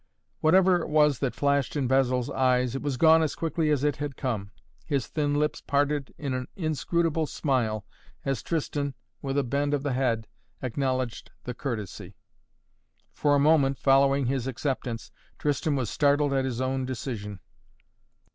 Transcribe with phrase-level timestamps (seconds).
[0.39, 3.97] Whatever it was that flashed in Basil's eyes, it was gone as quickly as it
[3.97, 4.49] had come.
[4.83, 7.85] His thin lips parted in an inscrutable smile
[8.25, 10.27] as Tristan, with a bend of the head,
[10.63, 12.15] acknowledged the courtesy.
[13.13, 17.39] For a moment, following his acceptance, Tristan was startled at his own decision.